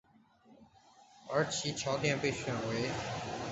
[1.29, 2.89] 而其桥殿被选为。